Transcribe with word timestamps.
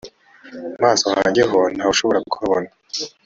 maso 0.83 1.05
hanjye 1.15 1.41
ho 1.49 1.59
nta 1.75 1.83
wushobora 1.89 2.19
kuhabona 2.31 2.69